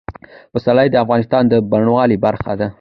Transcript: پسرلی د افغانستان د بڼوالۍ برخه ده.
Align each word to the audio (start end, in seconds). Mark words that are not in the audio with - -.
پسرلی 0.53 0.87
د 0.91 0.95
افغانستان 1.03 1.43
د 1.47 1.53
بڼوالۍ 1.71 2.17
برخه 2.25 2.53
ده. 2.59 2.67